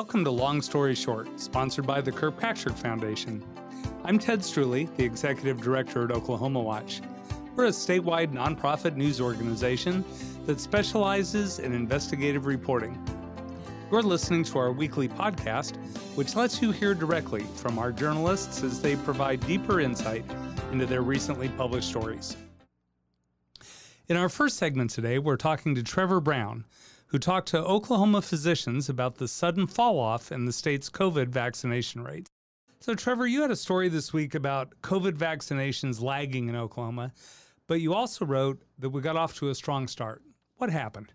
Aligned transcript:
Welcome 0.00 0.24
to 0.24 0.30
Long 0.30 0.62
Story 0.62 0.94
Short, 0.94 1.28
sponsored 1.38 1.86
by 1.86 2.00
the 2.00 2.10
Kirkpatrick 2.10 2.74
Foundation. 2.74 3.44
I'm 4.02 4.18
Ted 4.18 4.40
Streuli, 4.40 4.88
the 4.96 5.04
Executive 5.04 5.60
Director 5.60 6.04
at 6.04 6.10
Oklahoma 6.10 6.62
Watch. 6.62 7.02
We're 7.54 7.66
a 7.66 7.68
statewide 7.68 8.32
nonprofit 8.32 8.96
news 8.96 9.20
organization 9.20 10.02
that 10.46 10.58
specializes 10.58 11.58
in 11.58 11.74
investigative 11.74 12.46
reporting. 12.46 12.98
You're 13.90 14.00
listening 14.00 14.42
to 14.44 14.58
our 14.58 14.72
weekly 14.72 15.06
podcast, 15.06 15.76
which 16.16 16.34
lets 16.34 16.62
you 16.62 16.72
hear 16.72 16.94
directly 16.94 17.42
from 17.56 17.78
our 17.78 17.92
journalists 17.92 18.62
as 18.62 18.80
they 18.80 18.96
provide 18.96 19.46
deeper 19.46 19.80
insight 19.80 20.24
into 20.72 20.86
their 20.86 21.02
recently 21.02 21.50
published 21.50 21.90
stories. 21.90 22.38
In 24.08 24.16
our 24.16 24.30
first 24.30 24.56
segment 24.56 24.92
today, 24.92 25.18
we're 25.18 25.36
talking 25.36 25.74
to 25.74 25.82
Trevor 25.82 26.20
Brown, 26.20 26.64
who 27.10 27.18
talked 27.18 27.48
to 27.48 27.58
Oklahoma 27.58 28.22
physicians 28.22 28.88
about 28.88 29.16
the 29.16 29.26
sudden 29.26 29.66
fall 29.66 29.98
off 29.98 30.30
in 30.30 30.44
the 30.44 30.52
state's 30.52 30.88
COVID 30.88 31.28
vaccination 31.28 32.04
rates. 32.04 32.30
So, 32.78 32.94
Trevor, 32.94 33.26
you 33.26 33.42
had 33.42 33.50
a 33.50 33.56
story 33.56 33.88
this 33.88 34.12
week 34.12 34.34
about 34.34 34.80
COVID 34.82 35.12
vaccinations 35.12 36.00
lagging 36.00 36.48
in 36.48 36.54
Oklahoma, 36.54 37.12
but 37.66 37.80
you 37.80 37.94
also 37.94 38.24
wrote 38.24 38.62
that 38.78 38.90
we 38.90 39.02
got 39.02 39.16
off 39.16 39.34
to 39.38 39.50
a 39.50 39.54
strong 39.54 39.88
start. 39.88 40.22
What 40.56 40.70
happened? 40.70 41.12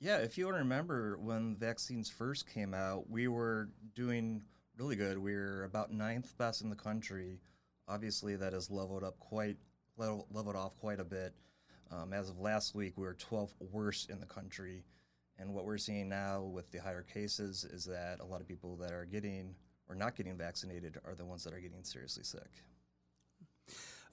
Yeah, 0.00 0.18
if 0.18 0.36
you 0.36 0.46
want 0.46 0.56
to 0.56 0.62
remember 0.62 1.16
when 1.18 1.54
vaccines 1.54 2.10
first 2.10 2.52
came 2.52 2.74
out, 2.74 3.08
we 3.08 3.28
were 3.28 3.70
doing 3.94 4.42
really 4.76 4.96
good. 4.96 5.16
We 5.16 5.32
were 5.32 5.62
about 5.64 5.92
ninth 5.92 6.36
best 6.36 6.60
in 6.60 6.70
the 6.70 6.76
country. 6.76 7.38
Obviously, 7.88 8.34
that 8.36 8.52
has 8.52 8.68
leveled 8.68 9.04
up 9.04 9.18
quite 9.20 9.56
leveled 9.96 10.56
off 10.56 10.76
quite 10.76 11.00
a 11.00 11.04
bit. 11.04 11.34
Um, 11.90 12.12
as 12.12 12.28
of 12.28 12.40
last 12.40 12.74
week, 12.74 12.94
we 12.96 13.06
were 13.06 13.14
12th 13.14 13.54
worst 13.60 14.10
in 14.10 14.18
the 14.18 14.26
country. 14.26 14.82
And 15.38 15.52
what 15.52 15.64
we're 15.64 15.78
seeing 15.78 16.08
now 16.08 16.42
with 16.42 16.70
the 16.70 16.78
higher 16.78 17.02
cases 17.02 17.64
is 17.64 17.84
that 17.84 18.20
a 18.20 18.24
lot 18.24 18.40
of 18.40 18.48
people 18.48 18.76
that 18.76 18.92
are 18.92 19.04
getting 19.04 19.54
or 19.88 19.94
not 19.94 20.16
getting 20.16 20.36
vaccinated 20.36 20.98
are 21.04 21.14
the 21.14 21.24
ones 21.24 21.44
that 21.44 21.54
are 21.54 21.60
getting 21.60 21.84
seriously 21.84 22.24
sick. 22.24 22.62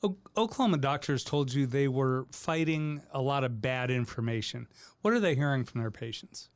O- 0.04 0.18
Oklahoma 0.36 0.78
doctors 0.78 1.24
told 1.24 1.54
you 1.54 1.66
they 1.66 1.88
were 1.88 2.28
fighting 2.32 3.02
a 3.12 3.22
lot 3.22 3.44
of 3.44 3.62
bad 3.62 3.90
information. 3.90 4.68
What 5.02 5.14
are 5.14 5.20
they 5.20 5.36
hearing 5.36 5.64
from 5.64 5.82
their 5.82 5.92
patients? 5.92 6.50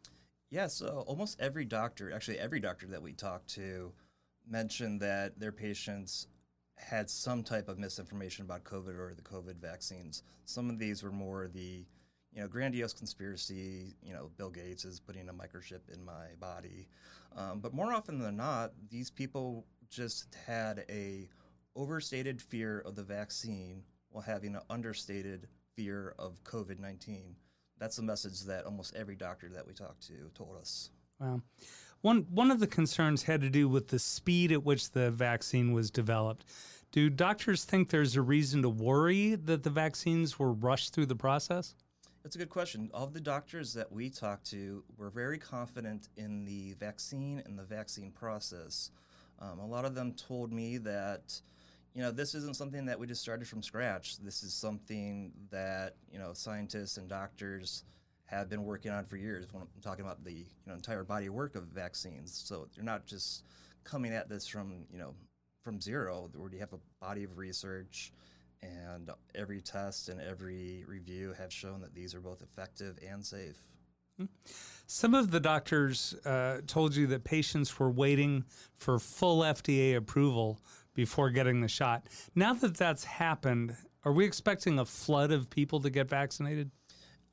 Yeah, 0.50 0.68
so 0.68 1.04
almost 1.08 1.40
every 1.40 1.66
doctor, 1.66 2.12
actually 2.12 2.40
every 2.40 2.60
doctor 2.60 2.88
that 2.88 3.02
we 3.02 3.14
talked 3.14 3.50
to, 3.56 3.92
mentioned 4.48 5.02
that 5.02 5.40
their 5.40 5.52
patients 5.52 6.28
had 6.76 7.10
some 7.10 7.44
type 7.44 7.68
of 7.68 7.80
misinformation 7.80 8.46
about 8.46 8.64
COVID 8.64 8.98
or 8.98 9.14
the 9.16 9.22
COVID 9.22 9.58
vaccines. 9.58 10.24
Some 10.46 10.70
of 10.70 10.78
these 10.78 11.04
were 11.04 11.12
more 11.12 11.48
the 11.48 11.86
you 12.38 12.44
know, 12.44 12.48
grandiose 12.48 12.94
conspiracy, 12.94 13.96
you 14.04 14.14
know, 14.14 14.30
Bill 14.38 14.52
Gates 14.52 14.86
is 14.86 15.00
putting 15.00 15.28
a 15.28 15.34
microchip 15.34 15.92
in 15.92 16.06
my 16.06 16.28
body. 16.40 16.88
Um, 17.36 17.60
but 17.60 17.74
more 17.74 17.92
often 17.92 18.20
than 18.20 18.38
not, 18.38 18.74
these 18.92 19.10
people 19.10 19.66
just 19.90 20.36
had 20.46 20.86
a 20.88 21.28
overstated 21.76 22.40
fear 22.40 22.82
of 22.82 22.96
the 22.96 23.02
vaccine 23.02 23.82
while 24.12 24.22
having 24.22 24.54
an 24.54 24.62
understated 24.70 25.48
fear 25.76 26.14
of 26.20 26.44
COVID 26.44 26.78
19. 26.78 27.36
That's 27.80 27.96
the 27.96 28.04
message 28.04 28.42
that 28.44 28.66
almost 28.66 28.96
every 28.96 29.16
doctor 29.16 29.50
that 29.50 29.66
we 29.66 29.74
talked 29.74 30.06
to 30.06 30.30
told 30.36 30.58
us. 30.58 30.92
Wow. 31.20 31.42
One, 32.02 32.28
one 32.30 32.52
of 32.52 32.60
the 32.60 32.68
concerns 32.68 33.24
had 33.24 33.42
to 33.42 33.50
do 33.50 33.68
with 33.68 33.88
the 33.88 33.98
speed 33.98 34.52
at 34.52 34.64
which 34.64 34.92
the 34.92 35.10
vaccine 35.10 35.72
was 35.72 35.90
developed. 35.90 36.46
Do 36.92 37.10
doctors 37.10 37.66
think 37.66 37.90
there's 37.90 38.16
a 38.16 38.22
reason 38.22 38.62
to 38.62 38.70
worry 38.70 39.34
that 39.34 39.64
the 39.64 39.72
vaccines 39.72 40.38
were 40.38 40.54
rushed 40.54 40.94
through 40.94 41.08
the 41.08 41.16
process? 41.16 41.74
That's 42.28 42.36
a 42.36 42.40
good 42.40 42.50
question. 42.50 42.90
All 42.94 43.08
the 43.08 43.22
doctors 43.22 43.74
that 43.76 43.90
we 43.90 44.10
talked 44.10 44.52
to 44.52 44.84
were 44.98 45.10
very 45.10 45.38
confident 45.38 46.10
in 46.18 46.44
the 46.44 46.74
vaccine 46.74 47.42
and 47.46 47.58
the 47.58 47.64
vaccine 47.64 48.12
process. 48.12 48.92
Um, 49.40 49.60
a 49.60 49.66
lot 49.66 49.86
of 49.86 49.96
them 49.96 50.12
told 50.12 50.52
me 50.52 50.78
that, 50.80 51.40
you 51.94 52.02
know, 52.02 52.12
this 52.12 52.36
isn't 52.36 52.58
something 52.58 52.86
that 52.88 53.00
we 53.00 53.08
just 53.08 53.22
started 53.22 53.48
from 53.48 53.64
scratch. 53.64 54.18
This 54.18 54.44
is 54.44 54.54
something 54.54 55.32
that, 55.52 55.96
you 56.12 56.20
know, 56.20 56.34
scientists 56.34 56.98
and 56.98 57.08
doctors 57.08 57.86
have 58.26 58.50
been 58.50 58.66
working 58.66 58.92
on 58.92 59.06
for 59.06 59.16
years. 59.16 59.46
When 59.50 59.64
I'm 59.64 59.82
talking 59.82 60.04
about 60.04 60.26
the 60.26 60.34
you 60.34 60.46
know, 60.66 60.74
entire 60.74 61.06
body 61.06 61.28
of 61.28 61.34
work 61.34 61.56
of 61.56 61.64
vaccines. 61.68 62.34
So 62.46 62.68
they're 62.76 62.84
not 62.84 63.06
just 63.06 63.46
coming 63.86 64.12
at 64.12 64.28
this 64.28 64.46
from, 64.46 64.84
you 64.92 65.00
know, 65.00 65.14
from 65.64 65.80
zero. 65.80 66.30
Where 66.36 66.52
you 66.52 66.60
have 66.60 66.74
a 66.74 66.80
body 67.00 67.24
of 67.24 67.38
research 67.38 68.12
and 68.62 69.10
every 69.36 69.62
test 69.62 70.10
and 70.10 70.20
every 70.22 70.84
review 70.88 71.34
have 71.38 71.52
shown 71.52 71.82
that 71.82 71.94
these 71.94 72.14
are 72.16 72.22
both 72.22 72.42
effective 72.42 72.98
and 73.08 73.26
safe. 73.26 73.58
Some 74.88 75.14
of 75.14 75.32
the 75.32 75.40
doctors 75.40 76.16
uh, 76.26 76.62
told 76.66 76.96
you 76.96 77.08
that 77.08 77.24
patients 77.24 77.78
were 77.78 77.92
waiting 77.92 78.46
for 78.76 79.00
full 79.00 79.42
FDA 79.42 79.96
approval 79.96 80.60
before 80.94 81.30
getting 81.30 81.62
the 81.62 81.68
shot. 81.68 82.08
Now 82.34 82.54
that 82.56 82.76
that's 82.76 83.04
happened, 83.04 83.76
are 84.04 84.12
we 84.12 84.26
expecting 84.26 84.80
a 84.80 84.86
flood 84.86 85.32
of 85.32 85.50
people 85.50 85.80
to 85.82 85.90
get 85.90 86.10
vaccinated? 86.10 86.72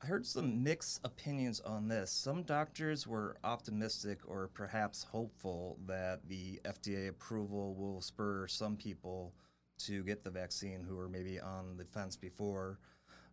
I 0.03 0.07
heard 0.07 0.25
some 0.25 0.61
mixed 0.61 0.99
opinions 1.03 1.61
on 1.61 1.87
this. 1.87 2.11
Some 2.11 2.43
doctors 2.43 3.07
were 3.07 3.37
optimistic 3.43 4.19
or 4.27 4.49
perhaps 4.53 5.03
hopeful 5.03 5.79
that 5.87 6.27
the 6.27 6.59
FDA 6.65 7.07
approval 7.07 7.73
will 7.73 8.01
spur 8.01 8.45
some 8.47 8.75
people 8.75 9.33
to 9.79 10.03
get 10.03 10.23
the 10.23 10.29
vaccine 10.29 10.81
who 10.87 10.95
were 10.95 11.09
maybe 11.09 11.39
on 11.39 11.77
the 11.77 11.85
fence 11.85 12.15
before. 12.15 12.79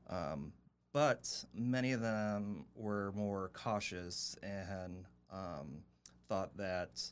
Um, 0.08 0.52
but 0.92 1.44
many 1.54 1.92
of 1.92 2.00
them 2.00 2.66
were 2.74 3.12
more 3.12 3.50
cautious 3.54 4.36
and 4.42 5.06
um, 5.32 5.82
thought 6.28 6.56
that 6.56 7.02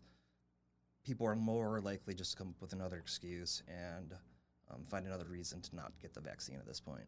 people 1.04 1.26
are 1.26 1.36
more 1.36 1.80
likely 1.80 2.14
just 2.14 2.32
to 2.32 2.36
come 2.36 2.48
up 2.48 2.60
with 2.60 2.72
another 2.72 2.98
excuse 2.98 3.62
and 3.68 4.14
um, 4.70 4.84
find 4.88 5.06
another 5.06 5.26
reason 5.28 5.60
to 5.62 5.74
not 5.74 5.92
get 6.00 6.14
the 6.14 6.20
vaccine 6.20 6.56
at 6.56 6.66
this 6.66 6.80
point. 6.80 7.06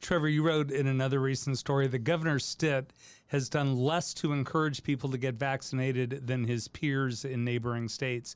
Trevor, 0.00 0.28
you 0.28 0.42
wrote 0.42 0.70
in 0.70 0.86
another 0.86 1.20
recent 1.20 1.58
story 1.58 1.86
that 1.86 2.00
Governor 2.00 2.38
Stitt 2.38 2.92
has 3.26 3.50
done 3.50 3.76
less 3.76 4.14
to 4.14 4.32
encourage 4.32 4.82
people 4.82 5.10
to 5.10 5.18
get 5.18 5.34
vaccinated 5.34 6.26
than 6.26 6.44
his 6.44 6.68
peers 6.68 7.26
in 7.26 7.44
neighboring 7.44 7.86
states. 7.86 8.34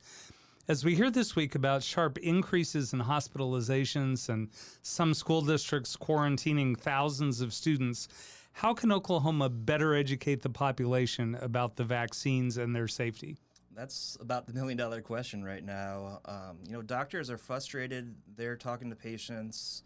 As 0.67 0.83
we 0.83 0.95
hear 0.95 1.11
this 1.11 1.37
week 1.37 1.55
about 1.55 1.83
sharp 1.83 2.17
increases 2.17 2.95
in 2.95 3.01
hospitalizations 3.01 4.31
and 4.31 4.49
some 4.81 5.13
school 5.13 5.43
districts 5.43 5.95
quarantining 5.95 6.75
thousands 6.75 7.43
of 7.43 7.53
students, 7.53 8.09
how 8.53 8.73
can 8.73 8.91
Oklahoma 8.91 9.51
better 9.51 9.95
educate 9.95 10.41
the 10.41 10.49
population 10.49 11.35
about 11.43 11.77
the 11.77 11.85
vaccines 11.85 12.57
and 12.57 12.75
their 12.75 12.89
safety? 12.89 13.37
That's 13.77 14.17
about 14.23 14.47
the 14.47 14.55
million 14.55 14.79
dollar 14.79 15.03
question 15.03 15.45
right 15.45 15.63
now. 15.63 16.21
Um, 16.25 16.61
you 16.65 16.73
know, 16.73 16.81
doctors 16.81 17.29
are 17.29 17.37
frustrated. 17.37 18.15
They're 18.35 18.57
talking 18.57 18.89
to 18.89 18.97
patients. 18.97 19.83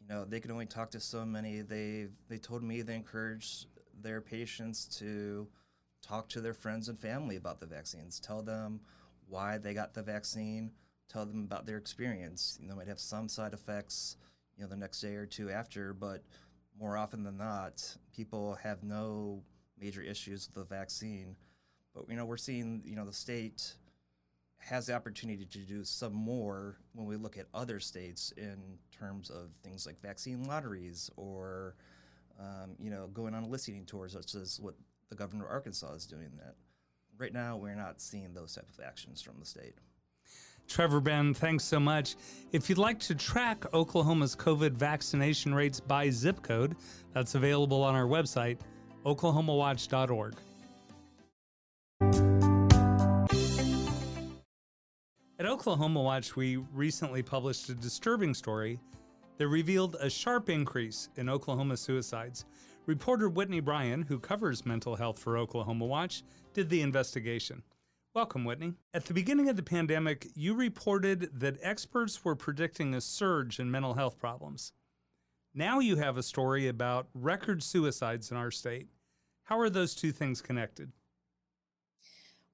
You 0.00 0.08
know, 0.08 0.24
they 0.24 0.40
can 0.40 0.50
only 0.50 0.64
talk 0.66 0.90
to 0.92 1.00
so 1.00 1.26
many. 1.26 1.60
They 1.60 2.06
they 2.30 2.38
told 2.38 2.62
me 2.62 2.80
they 2.80 2.94
encourage 2.94 3.66
their 4.00 4.22
patients 4.22 4.86
to 5.00 5.48
talk 6.00 6.30
to 6.30 6.40
their 6.40 6.54
friends 6.54 6.88
and 6.88 6.98
family 6.98 7.36
about 7.36 7.60
the 7.60 7.66
vaccines. 7.66 8.20
Tell 8.20 8.40
them 8.40 8.80
why 9.28 9.58
they 9.58 9.74
got 9.74 9.94
the 9.94 10.02
vaccine, 10.02 10.70
tell 11.08 11.26
them 11.26 11.44
about 11.44 11.66
their 11.66 11.78
experience. 11.78 12.58
You 12.60 12.68
know, 12.68 12.76
might 12.76 12.88
have 12.88 13.00
some 13.00 13.28
side 13.28 13.52
effects, 13.52 14.16
you 14.56 14.64
know, 14.64 14.70
the 14.70 14.76
next 14.76 15.00
day 15.00 15.14
or 15.14 15.26
two 15.26 15.50
after, 15.50 15.92
but 15.92 16.22
more 16.78 16.96
often 16.96 17.22
than 17.22 17.36
not, 17.36 17.96
people 18.12 18.56
have 18.62 18.82
no 18.82 19.42
major 19.78 20.02
issues 20.02 20.48
with 20.48 20.68
the 20.68 20.74
vaccine. 20.74 21.36
But 21.94 22.08
you 22.08 22.16
know, 22.16 22.24
we're 22.24 22.36
seeing 22.36 22.82
you 22.84 22.96
know 22.96 23.04
the 23.04 23.12
state 23.12 23.74
has 24.58 24.86
the 24.86 24.94
opportunity 24.94 25.44
to 25.44 25.58
do 25.58 25.84
some 25.84 26.14
more 26.14 26.78
when 26.94 27.06
we 27.06 27.16
look 27.16 27.36
at 27.36 27.46
other 27.52 27.78
states 27.78 28.32
in 28.36 28.78
terms 28.90 29.28
of 29.28 29.50
things 29.62 29.84
like 29.84 30.00
vaccine 30.00 30.44
lotteries 30.44 31.10
or 31.16 31.76
um, 32.40 32.74
you 32.78 32.90
know 32.90 33.08
going 33.08 33.34
on 33.34 33.50
listening 33.50 33.84
tours, 33.84 34.12
such 34.12 34.34
as 34.34 34.58
what 34.60 34.74
the 35.10 35.16
governor 35.16 35.44
of 35.44 35.50
Arkansas 35.50 35.92
is 35.94 36.06
doing. 36.06 36.30
That 36.38 36.56
right 37.18 37.32
now 37.32 37.56
we're 37.56 37.74
not 37.74 38.00
seeing 38.00 38.34
those 38.34 38.54
type 38.54 38.68
of 38.76 38.84
actions 38.84 39.22
from 39.22 39.34
the 39.38 39.46
state. 39.46 39.74
Trevor 40.66 41.00
Ben, 41.00 41.34
thanks 41.34 41.64
so 41.64 41.78
much. 41.78 42.16
If 42.52 42.68
you'd 42.68 42.78
like 42.78 42.98
to 43.00 43.14
track 43.14 43.64
Oklahoma's 43.74 44.34
COVID 44.34 44.72
vaccination 44.72 45.54
rates 45.54 45.78
by 45.78 46.08
zip 46.10 46.42
code, 46.42 46.76
that's 47.12 47.34
available 47.34 47.82
on 47.82 47.94
our 47.94 48.06
website, 48.06 48.58
oklahomawatch.org. 49.04 50.34
At 55.38 55.46
Oklahoma 55.46 56.00
Watch, 56.00 56.36
we 56.36 56.56
recently 56.72 57.22
published 57.22 57.68
a 57.68 57.74
disturbing 57.74 58.32
story 58.32 58.80
that 59.36 59.48
revealed 59.48 59.96
a 60.00 60.08
sharp 60.08 60.48
increase 60.48 61.10
in 61.16 61.28
Oklahoma 61.28 61.76
suicides. 61.76 62.46
Reporter 62.86 63.30
Whitney 63.30 63.60
Bryan, 63.60 64.02
who 64.02 64.18
covers 64.18 64.66
mental 64.66 64.96
health 64.96 65.18
for 65.18 65.38
Oklahoma 65.38 65.86
Watch, 65.86 66.22
did 66.52 66.68
the 66.68 66.82
investigation. 66.82 67.62
Welcome, 68.14 68.44
Whitney. 68.44 68.74
At 68.92 69.06
the 69.06 69.14
beginning 69.14 69.48
of 69.48 69.56
the 69.56 69.62
pandemic, 69.62 70.28
you 70.34 70.54
reported 70.54 71.30
that 71.40 71.56
experts 71.62 72.22
were 72.22 72.36
predicting 72.36 72.94
a 72.94 73.00
surge 73.00 73.58
in 73.58 73.70
mental 73.70 73.94
health 73.94 74.18
problems. 74.18 74.72
Now 75.54 75.78
you 75.78 75.96
have 75.96 76.18
a 76.18 76.22
story 76.22 76.68
about 76.68 77.08
record 77.14 77.62
suicides 77.62 78.30
in 78.30 78.36
our 78.36 78.50
state. 78.50 78.88
How 79.44 79.58
are 79.60 79.70
those 79.70 79.94
two 79.94 80.12
things 80.12 80.42
connected? 80.42 80.92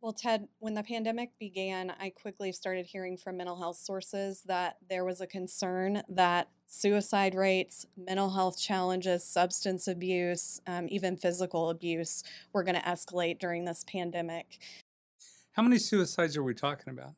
Well, 0.03 0.15
Ted, 0.15 0.49
when 0.61 0.73
the 0.73 0.83
pandemic 0.83 1.33
began, 1.39 1.93
I 2.01 2.09
quickly 2.09 2.53
started 2.53 2.87
hearing 2.87 3.19
from 3.19 3.37
mental 3.37 3.57
health 3.57 3.77
sources 3.77 4.43
that 4.47 4.79
there 4.89 5.05
was 5.05 5.21
a 5.21 5.27
concern 5.27 6.03
that 6.09 6.49
suicide 6.67 7.35
rates, 7.35 7.85
mental 7.99 8.31
health 8.31 8.59
challenges, 8.59 9.25
substance 9.25 9.89
abuse, 9.89 10.59
um, 10.67 10.87
even 10.89 11.19
physical 11.19 11.69
abuse 11.69 12.25
were 12.55 12.65
going 12.65 12.77
to 12.77 12.81
escalate 12.81 13.39
during 13.39 13.67
this 13.67 13.85
pandemic. 13.87 14.59
How 15.53 15.63
many 15.63 15.77
suicides 15.77 16.35
are 16.35 16.43
we 16.43 16.55
talking 16.55 16.91
about? 16.95 17.13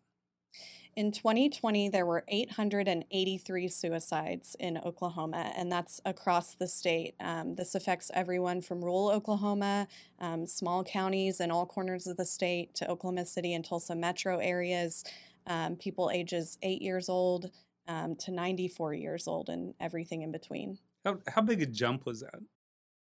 In 0.94 1.10
2020, 1.10 1.88
there 1.88 2.04
were 2.04 2.22
883 2.28 3.68
suicides 3.68 4.54
in 4.60 4.76
Oklahoma, 4.76 5.50
and 5.56 5.72
that's 5.72 6.02
across 6.04 6.54
the 6.54 6.68
state. 6.68 7.14
Um, 7.18 7.54
this 7.54 7.74
affects 7.74 8.10
everyone 8.12 8.60
from 8.60 8.84
rural 8.84 9.08
Oklahoma, 9.08 9.88
um, 10.18 10.46
small 10.46 10.84
counties 10.84 11.40
in 11.40 11.50
all 11.50 11.64
corners 11.64 12.06
of 12.06 12.18
the 12.18 12.26
state, 12.26 12.74
to 12.74 12.90
Oklahoma 12.90 13.24
City 13.24 13.54
and 13.54 13.64
Tulsa 13.64 13.94
metro 13.94 14.36
areas, 14.36 15.02
um, 15.46 15.76
people 15.76 16.10
ages 16.12 16.58
eight 16.60 16.82
years 16.82 17.08
old 17.08 17.50
um, 17.88 18.14
to 18.16 18.30
94 18.30 18.92
years 18.92 19.26
old, 19.26 19.48
and 19.48 19.72
everything 19.80 20.20
in 20.20 20.30
between. 20.30 20.78
How, 21.06 21.20
how 21.26 21.40
big 21.40 21.62
a 21.62 21.66
jump 21.66 22.04
was 22.04 22.20
that? 22.20 22.38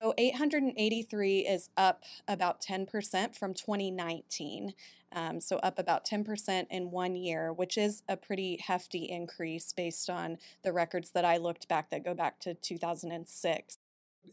So 0.03 0.13
883 0.17 1.47
is 1.47 1.69
up 1.77 2.03
about 2.27 2.61
10% 2.61 3.37
from 3.37 3.53
2019. 3.53 4.73
Um, 5.13 5.39
so 5.39 5.57
up 5.57 5.79
about 5.79 6.05
10% 6.05 6.65
in 6.69 6.91
one 6.91 7.15
year, 7.15 7.53
which 7.53 7.77
is 7.77 8.03
a 8.09 8.17
pretty 8.17 8.57
hefty 8.57 9.05
increase 9.05 9.71
based 9.71 10.09
on 10.09 10.39
the 10.61 10.73
records 10.73 11.11
that 11.11 11.23
I 11.23 11.37
looked 11.37 11.69
back 11.69 11.89
that 11.91 12.03
go 12.03 12.13
back 12.13 12.41
to 12.41 12.53
2006. 12.53 13.77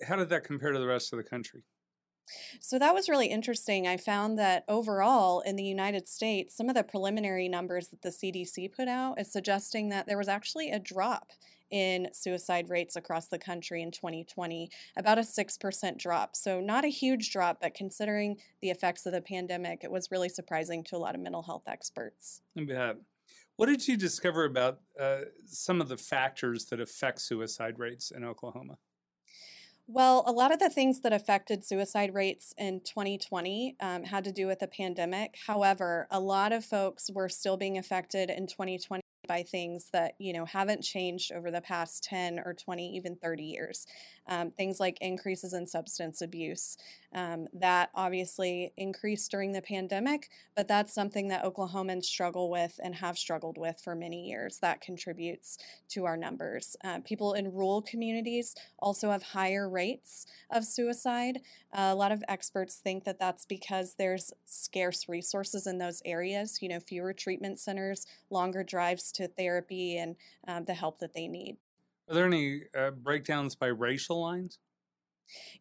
How 0.09 0.17
did 0.17 0.29
that 0.31 0.43
compare 0.43 0.73
to 0.73 0.79
the 0.81 0.89
rest 0.89 1.13
of 1.13 1.19
the 1.19 1.23
country? 1.23 1.63
So 2.59 2.77
that 2.81 2.95
was 2.95 3.09
really 3.09 3.29
interesting. 3.29 3.87
I 3.87 3.97
found 3.97 4.39
that 4.41 4.65
overall 4.67 5.39
in 5.41 5.55
the 5.55 5.63
United 5.63 6.09
States, 6.09 6.57
some 6.57 6.69
of 6.69 6.75
the 6.75 6.83
preliminary 6.83 7.49
numbers 7.49 7.89
that 7.89 8.03
the 8.03 8.09
CDC 8.09 8.73
put 8.73 8.89
out 8.89 9.21
is 9.21 9.33
suggesting 9.33 9.89
that 9.91 10.07
there 10.07 10.19
was 10.19 10.29
actually 10.29 10.71
a 10.73 10.81
drop 10.81 11.31
in 11.71 12.09
suicide 12.13 12.69
rates 12.69 12.97
across 12.97 13.29
the 13.29 13.39
country 13.39 13.83
in 13.83 13.91
2020, 13.91 14.71
about 14.97 15.19
a 15.19 15.23
6% 15.23 15.99
drop. 15.99 16.37
So, 16.37 16.61
not 16.61 16.85
a 16.85 16.89
huge 16.89 17.31
drop, 17.33 17.59
but 17.61 17.75
considering 17.75 18.37
the 18.61 18.71
effects 18.71 19.07
of 19.07 19.13
the 19.13 19.23
pandemic, 19.23 19.85
it 19.85 19.91
was 19.91 20.11
really 20.11 20.29
surprising 20.29 20.85
to 20.85 20.97
a 20.97 20.99
lot 20.99 21.15
of 21.15 21.21
mental 21.21 21.43
health 21.43 21.65
experts. 21.67 22.43
Yeah. 22.55 22.95
What 23.57 23.67
did 23.67 23.87
you 23.87 23.97
discover 23.97 24.45
about 24.45 24.81
uh, 24.99 25.23
some 25.45 25.81
of 25.81 25.89
the 25.89 25.99
factors 25.99 26.67
that 26.67 26.81
affect 26.81 27.21
suicide 27.21 27.79
rates 27.79 28.11
in 28.11 28.25
Oklahoma? 28.25 28.79
Well, 29.87 30.23
a 30.25 30.33
lot 30.33 30.53
of 30.53 30.61
the 30.61 30.71
things 30.71 31.01
that 31.01 31.13
affected 31.13 31.65
suicide 31.65 32.15
rates 32.15 32.55
in 32.57 32.81
2020 32.81 33.77
um, 33.81 34.05
had 34.05 34.23
to 34.23 34.31
do 34.33 34.47
with 34.47 34.61
the 34.61 34.69
pandemic. 34.69 35.37
However, 35.47 36.07
a 36.13 36.21
lot 36.21 36.53
of 36.53 36.65
folks 36.65 37.11
were 37.13 37.29
still 37.29 37.57
being 37.57 37.77
affected 37.77 38.31
in 38.31 38.47
2020 38.47 39.03
by 39.31 39.45
things 39.45 39.91
that 39.93 40.15
you 40.19 40.33
know 40.33 40.45
haven't 40.45 40.83
changed 40.83 41.31
over 41.31 41.53
the 41.53 41.61
past 41.61 42.03
10 42.03 42.41
or 42.45 42.53
20 42.53 42.97
even 42.97 43.15
30 43.15 43.45
years. 43.45 43.87
Um, 44.27 44.51
things 44.51 44.81
like 44.81 44.99
increases 45.01 45.55
in 45.55 45.67
substance 45.67 46.21
abuse 46.21 46.77
um, 47.15 47.47
that 47.53 47.91
obviously 47.95 48.73
increased 48.77 49.31
during 49.31 49.53
the 49.53 49.63
pandemic 49.63 50.31
but 50.57 50.69
that's 50.69 50.93
something 50.93 51.29
that 51.29 51.45
oklahomans 51.45 52.05
struggle 52.05 52.51
with 52.51 52.79
and 52.83 52.95
have 52.97 53.17
struggled 53.17 53.57
with 53.57 53.81
for 53.83 53.95
many 53.95 54.29
years. 54.29 54.59
That 54.59 54.81
contributes 54.81 55.59
to 55.91 56.05
our 56.05 56.17
numbers. 56.17 56.77
Uh, 56.85 56.99
people 57.05 57.33
in 57.35 57.53
rural 57.53 57.83
communities 57.83 58.55
also 58.79 59.11
have 59.11 59.23
higher 59.23 59.69
rates 59.69 60.27
of 60.51 60.65
suicide. 60.65 61.41
Uh, 61.73 61.91
a 61.91 61.95
lot 61.95 62.13
of 62.13 62.23
experts 62.29 62.77
think 62.77 63.05
that 63.05 63.19
that's 63.19 63.47
because 63.47 63.95
there's 63.95 64.33
scarce 64.45 65.09
resources 65.09 65.67
in 65.67 65.79
those 65.79 66.03
areas 66.05 66.61
you 66.61 66.69
know 66.69 66.81
fewer 66.81 67.13
treatment 67.13 67.59
centers 67.59 68.07
longer 68.29 68.63
drives 68.63 69.13
to 69.13 69.20
to 69.21 69.29
therapy 69.29 69.99
and 69.99 70.17
um, 70.49 70.65
the 70.65 70.75
help 70.75 70.99
that 71.01 71.13
they 71.15 71.29
need. 71.29 71.57
Are 72.09 72.15
there 72.15 72.27
any 72.27 72.63
uh, 72.77 72.91
breakdowns 72.91 73.55
by 73.55 73.67
racial 73.67 74.21
lines? 74.21 74.59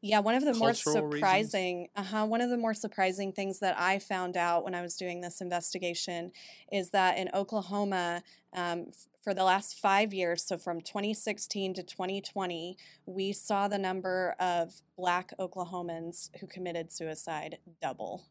Yeah, 0.01 0.19
one 0.19 0.35
of 0.35 0.43
the 0.43 0.53
Cultural 0.53 0.95
more 0.95 1.11
surprising, 1.11 1.89
uh-huh, 1.95 2.25
one 2.25 2.41
of 2.41 2.49
the 2.49 2.57
more 2.57 2.73
surprising 2.73 3.31
things 3.31 3.59
that 3.59 3.79
I 3.79 3.99
found 3.99 4.35
out 4.35 4.63
when 4.63 4.73
I 4.73 4.81
was 4.81 4.95
doing 4.95 5.21
this 5.21 5.41
investigation 5.41 6.31
is 6.71 6.89
that 6.89 7.17
in 7.17 7.29
Oklahoma, 7.33 8.23
um, 8.53 8.87
for 9.21 9.33
the 9.33 9.43
last 9.43 9.77
five 9.77 10.13
years, 10.13 10.43
so 10.43 10.57
from 10.57 10.81
2016 10.81 11.75
to 11.75 11.83
2020, 11.83 12.77
we 13.05 13.31
saw 13.31 13.67
the 13.67 13.77
number 13.77 14.35
of 14.39 14.81
Black 14.97 15.33
Oklahomans 15.39 16.29
who 16.39 16.47
committed 16.47 16.91
suicide 16.91 17.59
double. 17.81 18.25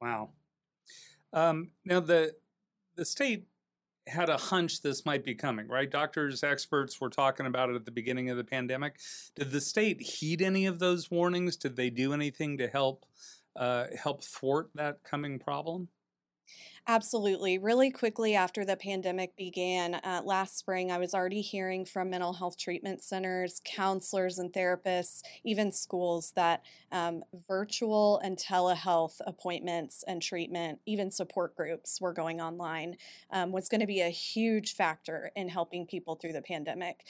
Wow. 0.00 0.30
Um, 1.32 1.70
now 1.84 2.00
the 2.00 2.34
the 2.96 3.04
state 3.06 3.46
had 4.06 4.28
a 4.28 4.36
hunch 4.36 4.82
this 4.82 5.06
might 5.06 5.24
be 5.24 5.34
coming, 5.34 5.68
right? 5.68 5.90
Doctors, 5.90 6.42
experts 6.42 7.00
were 7.00 7.10
talking 7.10 7.46
about 7.46 7.70
it 7.70 7.76
at 7.76 7.84
the 7.84 7.90
beginning 7.90 8.30
of 8.30 8.36
the 8.36 8.44
pandemic. 8.44 8.98
Did 9.36 9.50
the 9.52 9.60
state 9.60 10.00
heed 10.00 10.42
any 10.42 10.66
of 10.66 10.78
those 10.78 11.10
warnings? 11.10 11.56
Did 11.56 11.76
they 11.76 11.90
do 11.90 12.12
anything 12.12 12.58
to 12.58 12.68
help 12.68 13.06
uh, 13.54 13.86
help 14.02 14.24
thwart 14.24 14.70
that 14.74 15.04
coming 15.04 15.38
problem? 15.38 15.88
Absolutely. 16.88 17.58
Really 17.58 17.92
quickly 17.92 18.34
after 18.34 18.64
the 18.64 18.76
pandemic 18.76 19.36
began 19.36 19.94
uh, 19.94 20.20
last 20.24 20.58
spring, 20.58 20.90
I 20.90 20.98
was 20.98 21.14
already 21.14 21.40
hearing 21.40 21.84
from 21.84 22.10
mental 22.10 22.32
health 22.32 22.58
treatment 22.58 23.04
centers, 23.04 23.60
counselors, 23.64 24.40
and 24.40 24.52
therapists, 24.52 25.22
even 25.44 25.70
schools, 25.70 26.32
that 26.34 26.64
um, 26.90 27.22
virtual 27.46 28.18
and 28.24 28.36
telehealth 28.36 29.20
appointments 29.28 30.02
and 30.08 30.20
treatment, 30.20 30.80
even 30.84 31.12
support 31.12 31.54
groups, 31.54 32.00
were 32.00 32.12
going 32.12 32.40
online, 32.40 32.96
um, 33.30 33.52
was 33.52 33.68
going 33.68 33.80
to 33.80 33.86
be 33.86 34.00
a 34.00 34.08
huge 34.08 34.74
factor 34.74 35.30
in 35.36 35.48
helping 35.48 35.86
people 35.86 36.16
through 36.16 36.32
the 36.32 36.42
pandemic. 36.42 37.04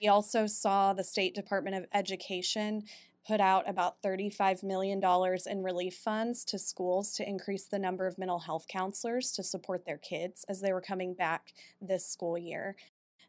We 0.00 0.06
also 0.06 0.46
saw 0.46 0.92
the 0.92 1.02
State 1.02 1.34
Department 1.34 1.74
of 1.74 1.86
Education 1.92 2.84
put 3.26 3.40
out 3.40 3.68
about 3.68 4.00
$35 4.02 4.62
million 4.62 5.02
in 5.46 5.62
relief 5.62 5.94
funds 5.94 6.44
to 6.44 6.58
schools 6.58 7.12
to 7.14 7.28
increase 7.28 7.64
the 7.64 7.78
number 7.78 8.06
of 8.06 8.18
mental 8.18 8.38
health 8.38 8.66
counselors 8.68 9.32
to 9.32 9.42
support 9.42 9.84
their 9.84 9.98
kids 9.98 10.44
as 10.48 10.60
they 10.60 10.72
were 10.72 10.80
coming 10.80 11.12
back 11.12 11.52
this 11.80 12.06
school 12.06 12.38
year. 12.38 12.76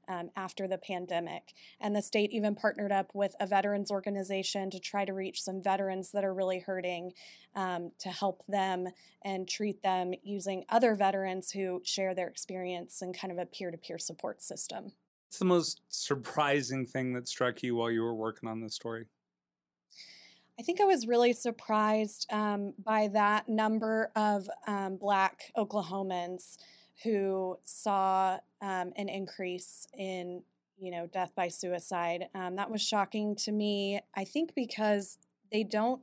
Um, 0.10 0.30
after 0.38 0.70
the 0.70 0.78
pandemic. 0.78 1.52
And 1.82 1.94
the 1.94 2.02
state 2.02 2.32
even 2.32 2.56
partnered 2.56 2.94
up 2.94 3.12
with 3.14 3.36
a 3.42 3.46
veterans 3.46 3.92
organization 3.92 4.70
to 4.70 4.80
try 4.80 5.04
to 5.04 5.12
reach 5.12 5.44
some 5.44 5.62
veterans 5.62 6.12
that 6.14 6.24
are 6.24 6.34
really 6.34 6.60
hurting 6.60 7.12
um, 7.56 7.92
to 8.00 8.08
help 8.08 8.42
them 8.48 8.88
and 9.26 9.50
treat 9.50 9.84
them 9.84 10.14
using 10.24 10.64
other 10.70 10.96
veterans 10.96 11.52
who 11.52 11.82
share 11.84 12.16
their 12.16 12.30
experience 12.30 13.02
and 13.02 13.20
kind 13.20 13.34
of 13.34 13.38
a 13.38 13.46
peer 13.46 13.70
to 13.70 13.78
peer 13.78 13.98
support 13.98 14.42
system. 14.42 14.94
What's 15.28 15.40
the 15.40 15.44
most 15.44 15.82
surprising 15.90 16.86
thing 16.86 17.12
that 17.12 17.28
struck 17.28 17.62
you 17.62 17.76
while 17.76 17.92
you 17.92 18.02
were 18.02 18.16
working 18.16 18.48
on 18.48 18.62
this 18.62 18.76
story? 18.76 19.08
I 20.60 20.64
think 20.64 20.82
I 20.82 20.86
was 20.86 21.08
really 21.08 21.34
surprised 21.34 22.26
um, 22.32 22.74
by 22.84 23.10
that 23.10 23.48
number 23.48 24.12
of 24.16 24.50
um, 24.66 24.98
Black 24.98 25.52
Oklahomans 25.56 26.58
who 27.04 27.60
saw 27.64 28.40
um, 28.62 28.92
an 28.96 29.08
increase 29.08 29.86
in, 29.96 30.42
you 30.80 30.90
know, 30.90 31.06
death 31.14 31.32
by 31.36 31.48
suicide. 31.48 32.30
Um, 32.34 32.56
that 32.56 32.72
was 32.72 32.82
shocking 32.82 33.36
to 33.36 33.52
me. 33.52 34.00
I 34.16 34.24
think 34.24 34.56
because 34.56 35.20
they 35.52 35.64
don't 35.64 36.02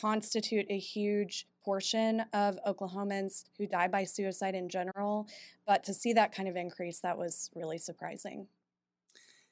constitute 0.00 0.66
a 0.70 0.78
huge 0.78 1.46
portion 1.62 2.24
of 2.32 2.58
Oklahomans 2.66 3.44
who 3.58 3.66
die 3.66 3.88
by 3.88 4.04
suicide 4.04 4.54
in 4.54 4.70
general, 4.70 5.28
but 5.66 5.84
to 5.84 5.92
see 5.92 6.14
that 6.14 6.32
kind 6.32 6.48
of 6.48 6.56
increase, 6.56 7.00
that 7.00 7.18
was 7.18 7.50
really 7.54 7.78
surprising. 7.78 8.46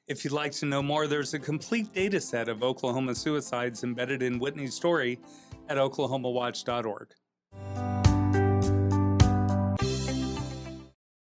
If 0.07 0.23
you'd 0.23 0.33
like 0.33 0.51
to 0.53 0.67
know 0.67 0.83
more, 0.83 1.07
there's 1.07 1.33
a 1.33 1.39
complete 1.39 1.91
data 1.91 2.21
set 2.21 2.47
of 2.47 2.61
Oklahoma 2.61 3.15
suicides 3.15 3.83
embedded 3.83 4.21
in 4.21 4.37
Whitney's 4.37 4.75
story 4.75 5.19
at 5.67 5.77
oklahomawatch.org. 5.77 7.07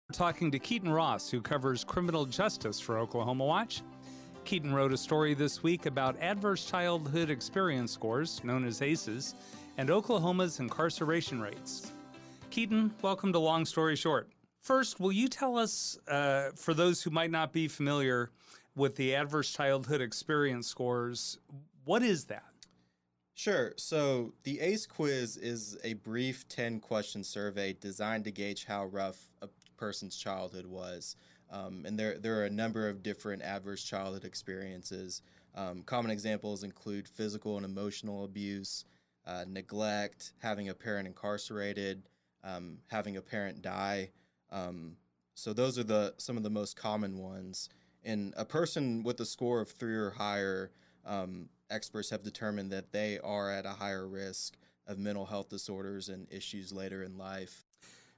We're 0.06 0.12
talking 0.12 0.50
to 0.50 0.58
Keaton 0.58 0.92
Ross, 0.92 1.30
who 1.30 1.40
covers 1.40 1.84
criminal 1.84 2.26
justice 2.26 2.78
for 2.78 2.98
Oklahoma 2.98 3.46
Watch. 3.46 3.80
Keaton 4.44 4.74
wrote 4.74 4.92
a 4.92 4.98
story 4.98 5.32
this 5.32 5.62
week 5.62 5.86
about 5.86 6.20
adverse 6.20 6.66
childhood 6.66 7.30
experience 7.30 7.92
scores, 7.92 8.44
known 8.44 8.66
as 8.66 8.82
ACEs, 8.82 9.36
and 9.78 9.90
Oklahoma's 9.90 10.60
incarceration 10.60 11.40
rates. 11.40 11.92
Keaton, 12.50 12.92
welcome 13.00 13.32
to 13.32 13.38
Long 13.38 13.64
Story 13.64 13.96
Short. 13.96 14.28
First, 14.60 15.00
will 15.00 15.12
you 15.12 15.28
tell 15.28 15.56
us, 15.56 15.96
uh, 16.08 16.50
for 16.56 16.74
those 16.74 17.02
who 17.02 17.10
might 17.10 17.30
not 17.30 17.52
be 17.52 17.68
familiar, 17.68 18.32
with 18.76 18.94
the 18.96 19.14
adverse 19.14 19.52
childhood 19.52 20.00
experience 20.00 20.68
scores. 20.68 21.38
What 21.84 22.02
is 22.02 22.26
that? 22.26 22.44
Sure. 23.34 23.72
So 23.76 24.32
the 24.44 24.60
ACE 24.60 24.86
quiz 24.86 25.36
is 25.36 25.76
a 25.82 25.94
brief 25.94 26.48
10 26.48 26.80
question 26.80 27.24
survey 27.24 27.72
designed 27.72 28.24
to 28.24 28.30
gauge 28.30 28.64
how 28.64 28.86
rough 28.86 29.18
a 29.42 29.48
person's 29.76 30.16
childhood 30.16 30.66
was. 30.66 31.16
Um, 31.50 31.84
and 31.86 31.98
there, 31.98 32.18
there 32.18 32.40
are 32.40 32.44
a 32.44 32.50
number 32.50 32.88
of 32.88 33.02
different 33.02 33.42
adverse 33.42 33.82
childhood 33.82 34.24
experiences. 34.24 35.22
Um, 35.54 35.82
common 35.82 36.10
examples 36.10 36.62
include 36.62 37.08
physical 37.08 37.56
and 37.56 37.64
emotional 37.64 38.24
abuse, 38.24 38.84
uh, 39.26 39.44
neglect, 39.46 40.32
having 40.38 40.68
a 40.68 40.74
parent 40.74 41.06
incarcerated, 41.06 42.02
um, 42.42 42.78
having 42.88 43.16
a 43.16 43.22
parent 43.22 43.62
die. 43.62 44.10
Um, 44.50 44.96
so 45.34 45.52
those 45.52 45.78
are 45.78 45.84
the 45.84 46.14
some 46.16 46.36
of 46.36 46.42
the 46.42 46.50
most 46.50 46.76
common 46.76 47.18
ones. 47.18 47.68
And 48.06 48.32
a 48.36 48.44
person 48.44 49.02
with 49.02 49.20
a 49.20 49.26
score 49.26 49.60
of 49.60 49.68
three 49.68 49.96
or 49.96 50.10
higher, 50.10 50.70
um, 51.04 51.48
experts 51.70 52.08
have 52.10 52.22
determined 52.22 52.70
that 52.72 52.92
they 52.92 53.18
are 53.18 53.50
at 53.50 53.66
a 53.66 53.70
higher 53.70 54.06
risk 54.06 54.56
of 54.86 54.98
mental 54.98 55.26
health 55.26 55.48
disorders 55.48 56.08
and 56.08 56.26
issues 56.30 56.72
later 56.72 57.02
in 57.02 57.18
life. 57.18 57.64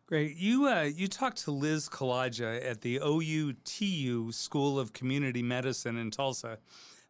Great. 0.07 0.37
You 0.37 0.69
uh, 0.69 0.83
you 0.83 1.07
talked 1.07 1.45
to 1.45 1.51
Liz 1.51 1.89
Kalaja 1.89 2.65
at 2.65 2.81
the 2.81 2.99
OUTU 3.01 4.33
School 4.33 4.79
of 4.79 4.93
Community 4.93 5.43
Medicine 5.43 5.99
in 5.99 6.11
Tulsa 6.11 6.59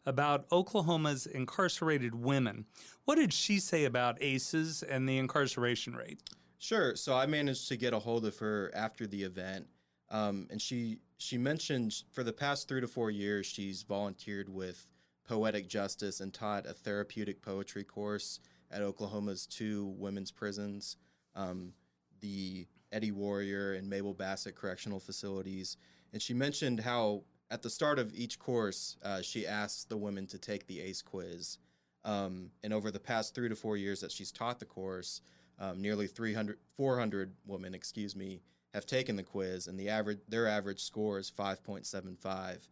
about 0.05 0.45
Oklahoma's 0.51 1.25
incarcerated 1.25 2.15
women. 2.15 2.65
What 3.05 3.15
did 3.15 3.31
she 3.33 3.59
say 3.59 3.85
about 3.85 4.21
ACEs 4.21 4.83
and 4.83 5.07
the 5.07 5.17
incarceration 5.17 5.95
rate? 5.95 6.19
Sure. 6.57 6.95
So 6.95 7.15
I 7.15 7.25
managed 7.25 7.69
to 7.69 7.77
get 7.77 7.93
a 7.93 7.99
hold 7.99 8.25
of 8.25 8.37
her 8.39 8.71
after 8.73 9.07
the 9.07 9.23
event, 9.23 9.67
um, 10.09 10.47
and 10.49 10.61
she 10.61 10.97
she 11.19 11.37
mentioned 11.37 12.03
for 12.11 12.23
the 12.23 12.33
past 12.33 12.67
three 12.67 12.81
to 12.81 12.87
four 12.87 13.11
years 13.11 13.45
she's 13.45 13.83
volunteered 13.83 14.47
with 14.49 14.87
Poetic 15.27 15.67
Justice 15.67 16.21
and 16.21 16.33
taught 16.33 16.65
a 16.65 16.73
therapeutic 16.73 17.41
poetry 17.41 17.83
course 17.83 18.39
at 18.71 18.81
Oklahoma's 18.81 19.45
two 19.45 19.93
women's 19.97 20.31
prisons, 20.31 20.95
um, 21.35 21.73
the 22.21 22.65
Eddie 22.91 23.11
Warrior 23.11 23.73
and 23.73 23.89
Mabel 23.89 24.13
Bassett 24.13 24.55
Correctional 24.55 24.99
Facilities. 24.99 25.77
And 26.13 26.21
she 26.21 26.33
mentioned 26.33 26.79
how 26.79 27.23
at 27.51 27.61
the 27.61 27.69
start 27.69 27.99
of 27.99 28.13
each 28.15 28.39
course, 28.39 28.95
uh, 29.03 29.21
she 29.21 29.45
asks 29.45 29.83
the 29.83 29.97
women 29.97 30.25
to 30.27 30.37
take 30.37 30.67
the 30.67 30.79
ACE 30.79 31.01
quiz. 31.01 31.57
Um, 32.05 32.51
and 32.63 32.73
over 32.73 32.91
the 32.91 32.99
past 32.99 33.35
three 33.35 33.49
to 33.49 33.55
four 33.55 33.75
years 33.75 33.99
that 33.99 34.11
she's 34.11 34.31
taught 34.31 34.59
the 34.59 34.65
course, 34.65 35.21
um, 35.59 35.81
nearly 35.81 36.07
300, 36.07 36.57
400 36.77 37.33
women, 37.45 37.75
excuse 37.75 38.15
me, 38.15 38.41
have 38.73 38.85
taken 38.85 39.15
the 39.15 39.23
quiz, 39.23 39.67
and 39.67 39.79
the 39.79 39.89
average 39.89 40.19
their 40.27 40.47
average 40.47 40.81
score 40.81 41.19
is 41.19 41.31
5.75, 41.31 42.67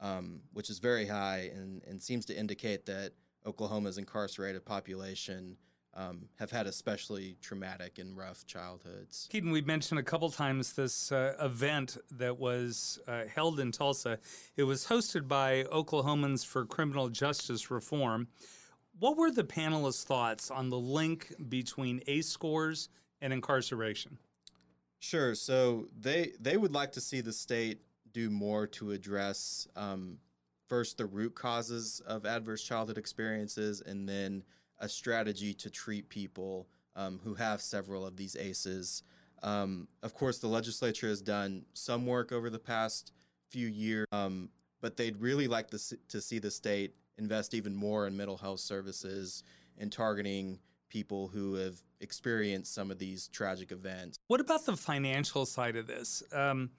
um, 0.00 0.40
which 0.52 0.70
is 0.70 0.78
very 0.78 1.06
high 1.06 1.50
and, 1.54 1.82
and 1.86 2.02
seems 2.02 2.24
to 2.26 2.36
indicate 2.36 2.86
that 2.86 3.12
Oklahoma's 3.46 3.98
incarcerated 3.98 4.64
population 4.64 5.56
um, 5.94 6.28
have 6.38 6.50
had 6.50 6.66
especially 6.66 7.36
traumatic 7.42 7.98
and 7.98 8.16
rough 8.16 8.46
childhoods. 8.46 9.28
Keaton, 9.30 9.50
we 9.50 9.60
mentioned 9.60 9.98
a 9.98 10.04
couple 10.04 10.30
times 10.30 10.74
this 10.74 11.10
uh, 11.10 11.34
event 11.40 11.96
that 12.12 12.38
was 12.38 13.00
uh, 13.08 13.24
held 13.24 13.58
in 13.58 13.72
Tulsa. 13.72 14.18
It 14.56 14.62
was 14.62 14.86
hosted 14.86 15.26
by 15.26 15.64
Oklahomans 15.64 16.46
for 16.46 16.64
Criminal 16.64 17.08
Justice 17.08 17.70
Reform. 17.70 18.28
What 18.98 19.16
were 19.16 19.30
the 19.30 19.44
panelists' 19.44 20.04
thoughts 20.04 20.50
on 20.50 20.70
the 20.70 20.78
link 20.78 21.34
between 21.48 22.02
ACE 22.06 22.28
scores 22.28 22.88
and 23.20 23.32
incarceration? 23.32 24.18
Sure. 25.00 25.34
So 25.34 25.88
they 25.98 26.32
they 26.38 26.56
would 26.56 26.72
like 26.72 26.92
to 26.92 27.00
see 27.00 27.20
the 27.22 27.32
state 27.32 27.80
do 28.12 28.28
more 28.30 28.66
to 28.66 28.92
address 28.92 29.66
um, 29.74 30.18
first 30.68 30.98
the 30.98 31.06
root 31.06 31.34
causes 31.34 32.00
of 32.06 32.26
adverse 32.26 32.62
childhood 32.62 32.98
experiences, 32.98 33.80
and 33.80 34.08
then 34.08 34.44
a 34.78 34.88
strategy 34.88 35.54
to 35.54 35.70
treat 35.70 36.08
people 36.08 36.68
um, 36.96 37.18
who 37.24 37.34
have 37.34 37.60
several 37.60 38.06
of 38.06 38.16
these 38.16 38.36
ACEs. 38.36 39.02
Um, 39.42 39.88
of 40.02 40.14
course, 40.14 40.38
the 40.38 40.48
legislature 40.48 41.08
has 41.08 41.22
done 41.22 41.64
some 41.72 42.06
work 42.06 42.30
over 42.30 42.50
the 42.50 42.58
past 42.58 43.12
few 43.48 43.68
years, 43.68 44.06
um, 44.12 44.50
but 44.82 44.96
they'd 44.98 45.16
really 45.16 45.48
like 45.48 45.70
to 45.70 45.78
see, 45.78 45.96
to 46.08 46.20
see 46.20 46.38
the 46.38 46.50
state 46.50 46.94
invest 47.16 47.54
even 47.54 47.74
more 47.74 48.06
in 48.06 48.16
mental 48.16 48.36
health 48.36 48.60
services 48.60 49.44
and 49.78 49.90
targeting 49.90 50.58
people 50.90 51.28
who 51.28 51.54
have 51.54 51.80
experienced 52.00 52.74
some 52.74 52.90
of 52.90 52.98
these 52.98 53.28
tragic 53.28 53.72
events. 53.72 54.18
What 54.26 54.40
about 54.40 54.66
the 54.66 54.76
financial 54.76 55.46
side 55.46 55.76
of 55.76 55.86
this? 55.86 56.22
Um, 56.32 56.70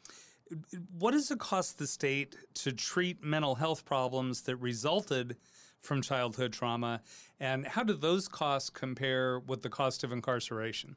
what 0.99 1.11
does 1.11 1.31
it 1.31 1.39
cost 1.39 1.79
the 1.79 1.87
state 1.87 2.35
to 2.55 2.71
treat 2.71 3.23
mental 3.23 3.55
health 3.55 3.85
problems 3.85 4.41
that 4.43 4.57
resulted 4.57 5.37
from 5.81 6.01
childhood 6.01 6.53
trauma, 6.53 7.01
and 7.39 7.65
how 7.65 7.83
do 7.83 7.93
those 7.93 8.27
costs 8.27 8.69
compare 8.69 9.39
with 9.39 9.63
the 9.63 9.69
cost 9.69 10.03
of 10.03 10.11
incarceration? 10.11 10.95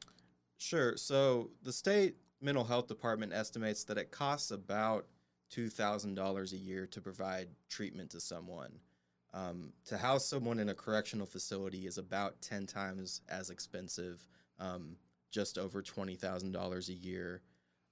Sure. 0.57 0.95
So 0.95 1.49
the 1.63 1.73
state 1.73 2.15
mental 2.41 2.63
health 2.63 2.87
department 2.87 3.33
estimates 3.33 3.83
that 3.85 3.97
it 3.97 4.11
costs 4.11 4.51
about 4.51 5.07
$2,000 5.51 6.53
a 6.53 6.57
year 6.57 6.85
to 6.87 7.01
provide 7.01 7.49
treatment 7.69 8.11
to 8.11 8.19
someone. 8.19 8.79
Um, 9.35 9.73
to 9.87 9.97
house 9.97 10.25
someone 10.25 10.59
in 10.59 10.69
a 10.69 10.73
correctional 10.73 11.25
facility 11.25 11.87
is 11.87 11.97
about 11.97 12.41
10 12.41 12.65
times 12.67 13.19
as 13.27 13.49
expensive, 13.49 14.25
um, 14.59 14.95
just 15.29 15.57
over 15.57 15.83
$20,000 15.83 16.89
a 16.89 16.93
year. 16.93 17.41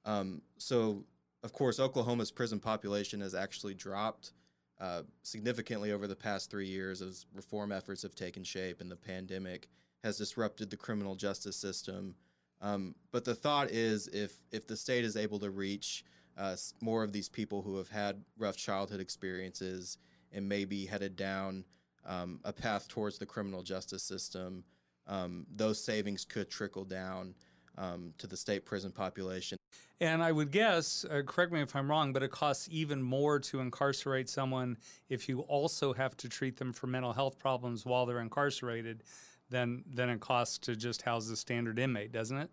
Um, 0.05 0.41
so, 0.57 1.03
of 1.43 1.51
course, 1.51 1.81
Oklahoma's 1.81 2.31
prison 2.31 2.61
population 2.61 3.19
has 3.19 3.35
actually 3.35 3.73
dropped 3.73 4.31
uh, 4.79 5.01
significantly 5.21 5.91
over 5.91 6.07
the 6.07 6.15
past 6.15 6.49
three 6.49 6.67
years 6.67 7.01
as 7.01 7.25
reform 7.35 7.73
efforts 7.73 8.03
have 8.03 8.15
taken 8.15 8.45
shape 8.45 8.79
and 8.79 8.89
the 8.89 8.95
pandemic 8.95 9.67
has 10.01 10.17
disrupted 10.17 10.69
the 10.69 10.77
criminal 10.77 11.15
justice 11.15 11.57
system. 11.57 12.15
Um, 12.61 12.95
but 13.11 13.25
the 13.25 13.35
thought 13.35 13.69
is 13.69 14.07
if, 14.07 14.33
if 14.53 14.65
the 14.65 14.77
state 14.77 15.03
is 15.03 15.17
able 15.17 15.39
to 15.39 15.49
reach 15.49 16.05
uh, 16.37 16.55
more 16.79 17.03
of 17.03 17.11
these 17.11 17.27
people 17.27 17.61
who 17.61 17.75
have 17.77 17.89
had 17.89 18.23
rough 18.37 18.55
childhood 18.55 19.01
experiences 19.01 19.97
and 20.33 20.47
maybe 20.47 20.85
headed 20.85 21.15
down 21.15 21.65
um, 22.05 22.39
a 22.43 22.51
path 22.51 22.87
towards 22.87 23.17
the 23.17 23.25
criminal 23.25 23.63
justice 23.63 24.03
system, 24.03 24.63
um, 25.07 25.45
those 25.53 25.83
savings 25.83 26.25
could 26.25 26.49
trickle 26.49 26.85
down 26.85 27.35
um, 27.77 28.13
to 28.17 28.27
the 28.27 28.37
state 28.37 28.65
prison 28.65 28.91
population. 28.91 29.57
And 29.99 30.21
I 30.21 30.31
would 30.31 30.51
guess, 30.51 31.05
uh, 31.09 31.21
correct 31.25 31.51
me 31.51 31.61
if 31.61 31.75
I'm 31.75 31.89
wrong, 31.89 32.13
but 32.13 32.23
it 32.23 32.31
costs 32.31 32.67
even 32.71 33.01
more 33.01 33.39
to 33.39 33.59
incarcerate 33.61 34.29
someone 34.29 34.77
if 35.09 35.29
you 35.29 35.41
also 35.41 35.93
have 35.93 36.17
to 36.17 36.29
treat 36.29 36.57
them 36.57 36.73
for 36.73 36.87
mental 36.87 37.13
health 37.13 37.39
problems 37.39 37.85
while 37.85 38.05
they're 38.05 38.19
incarcerated 38.19 39.03
than 39.49 39.83
than 39.93 40.09
it 40.09 40.19
costs 40.19 40.57
to 40.57 40.75
just 40.75 41.01
house 41.03 41.29
a 41.29 41.37
standard 41.37 41.79
inmate, 41.79 42.11
doesn't 42.11 42.37
it? 42.37 42.49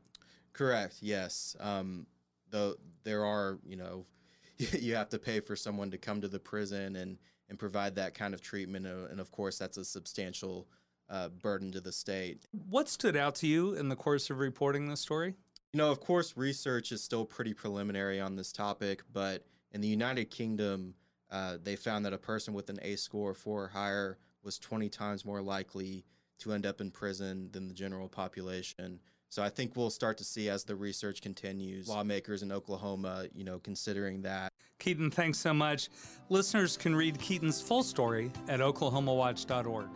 Correct. 0.52 0.96
Yes. 1.00 1.56
Um, 1.60 2.06
though 2.50 2.74
there 3.04 3.24
are, 3.24 3.58
you 3.64 3.76
know, 3.76 4.06
you 4.56 4.94
have 4.94 5.08
to 5.10 5.18
pay 5.18 5.40
for 5.40 5.56
someone 5.56 5.90
to 5.90 5.98
come 5.98 6.20
to 6.20 6.28
the 6.28 6.38
prison 6.38 6.96
and 6.96 7.18
and 7.50 7.58
provide 7.58 7.96
that 7.96 8.14
kind 8.14 8.32
of 8.32 8.40
treatment, 8.40 8.86
uh, 8.86 9.08
and 9.10 9.20
of 9.20 9.30
course, 9.32 9.58
that's 9.58 9.76
a 9.76 9.84
substantial 9.84 10.68
uh, 11.10 11.28
burden 11.28 11.72
to 11.72 11.80
the 11.80 11.92
state. 11.92 12.46
What 12.52 12.88
stood 12.88 13.16
out 13.16 13.34
to 13.36 13.46
you 13.46 13.74
in 13.74 13.88
the 13.88 13.96
course 13.96 14.30
of 14.30 14.38
reporting 14.38 14.88
this 14.88 15.00
story? 15.00 15.34
You 15.72 15.78
know, 15.78 15.90
of 15.90 16.00
course, 16.00 16.36
research 16.36 16.92
is 16.92 17.02
still 17.02 17.24
pretty 17.24 17.52
preliminary 17.52 18.20
on 18.20 18.36
this 18.36 18.52
topic, 18.52 19.02
but 19.12 19.44
in 19.72 19.80
the 19.80 19.88
United 19.88 20.30
Kingdom, 20.30 20.94
uh, 21.30 21.58
they 21.62 21.76
found 21.76 22.04
that 22.06 22.12
a 22.12 22.18
person 22.18 22.54
with 22.54 22.70
an 22.70 22.78
ACE 22.82 23.02
score 23.02 23.34
four 23.34 23.64
or 23.64 23.68
higher 23.68 24.18
was 24.42 24.58
20 24.58 24.88
times 24.88 25.24
more 25.24 25.42
likely 25.42 26.04
to 26.38 26.52
end 26.52 26.64
up 26.64 26.80
in 26.80 26.90
prison 26.90 27.50
than 27.52 27.68
the 27.68 27.74
general 27.74 28.08
population. 28.08 29.00
So 29.30 29.44
I 29.44 29.48
think 29.48 29.76
we'll 29.76 29.90
start 29.90 30.18
to 30.18 30.24
see 30.24 30.48
as 30.48 30.64
the 30.64 30.74
research 30.74 31.22
continues, 31.22 31.86
lawmakers 31.86 32.42
in 32.42 32.50
Oklahoma, 32.50 33.26
you 33.32 33.44
know, 33.44 33.60
considering 33.60 34.22
that. 34.22 34.52
Keaton, 34.80 35.08
thanks 35.08 35.38
so 35.38 35.54
much. 35.54 35.88
Listeners 36.30 36.76
can 36.76 36.96
read 36.96 37.16
Keaton's 37.20 37.62
full 37.62 37.84
story 37.84 38.32
at 38.48 38.58
oklahomawatch.org. 38.58 39.86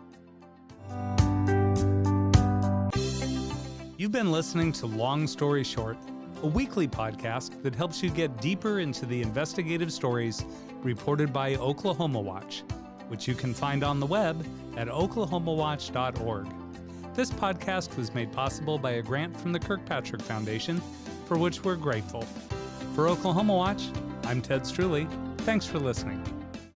You've 3.98 4.12
been 4.12 4.30
listening 4.30 4.70
to 4.72 4.86
Long 4.86 5.26
Story 5.26 5.64
Short, 5.64 5.96
a 6.42 6.46
weekly 6.46 6.86
podcast 6.86 7.60
that 7.62 7.74
helps 7.74 8.04
you 8.04 8.10
get 8.10 8.40
deeper 8.40 8.78
into 8.78 9.04
the 9.04 9.20
investigative 9.20 9.92
stories 9.92 10.44
reported 10.82 11.32
by 11.32 11.56
Oklahoma 11.56 12.20
Watch, 12.20 12.62
which 13.08 13.26
you 13.26 13.34
can 13.34 13.52
find 13.52 13.82
on 13.82 13.98
the 13.98 14.06
web 14.06 14.46
at 14.76 14.86
oklahomawatch.org. 14.86 16.63
This 17.14 17.30
podcast 17.30 17.96
was 17.96 18.12
made 18.12 18.32
possible 18.32 18.76
by 18.76 18.92
a 18.92 19.02
grant 19.02 19.40
from 19.40 19.52
the 19.52 19.60
Kirkpatrick 19.60 20.20
Foundation, 20.20 20.82
for 21.26 21.38
which 21.38 21.62
we're 21.62 21.76
grateful. 21.76 22.22
For 22.96 23.06
Oklahoma 23.06 23.54
Watch, 23.54 23.84
I'm 24.24 24.42
Ted 24.42 24.62
Streuli. 24.62 25.08
Thanks 25.42 25.64
for 25.64 25.78
listening. 25.78 26.33